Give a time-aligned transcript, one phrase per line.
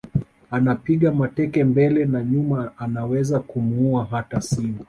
[0.51, 4.79] Anapiga mateke mbele na nyuma anaweza kumuua hata Simba